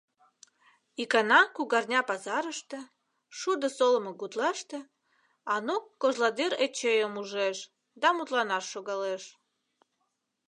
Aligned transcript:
Икана 1.01 1.41
кугарня 1.55 2.01
пазарыште, 2.09 2.79
шудо 3.37 3.67
солымо 3.77 4.11
гутлаште, 4.21 4.79
Анук 5.53 5.83
Кожладӱр 6.01 6.51
Эчейым 6.65 7.13
ужеш 7.21 7.57
да 8.01 8.07
мутланаш 8.17 8.65
шогалеш. 8.73 9.23